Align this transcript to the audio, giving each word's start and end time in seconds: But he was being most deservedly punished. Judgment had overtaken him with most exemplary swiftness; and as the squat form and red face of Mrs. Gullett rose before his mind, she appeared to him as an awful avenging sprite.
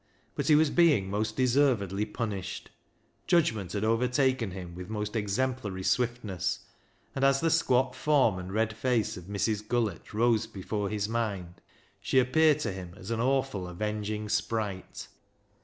But 0.33 0.47
he 0.47 0.55
was 0.55 0.71
being 0.71 1.11
most 1.11 1.35
deservedly 1.35 2.05
punished. 2.05 2.71
Judgment 3.27 3.73
had 3.73 3.83
overtaken 3.83 4.49
him 4.49 4.73
with 4.73 4.89
most 4.89 5.15
exemplary 5.15 5.83
swiftness; 5.83 6.61
and 7.13 7.23
as 7.23 7.39
the 7.39 7.51
squat 7.51 7.93
form 7.93 8.39
and 8.39 8.51
red 8.51 8.75
face 8.75 9.15
of 9.15 9.25
Mrs. 9.25 9.63
Gullett 9.67 10.11
rose 10.11 10.47
before 10.47 10.89
his 10.89 11.07
mind, 11.07 11.61
she 11.99 12.17
appeared 12.17 12.57
to 12.61 12.71
him 12.73 12.95
as 12.97 13.11
an 13.11 13.19
awful 13.19 13.67
avenging 13.67 14.27
sprite. 14.27 15.07